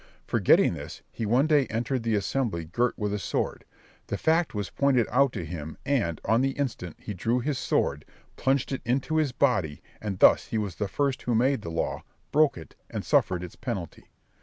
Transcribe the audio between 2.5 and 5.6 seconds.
girt with a sword; the fact was pointed out to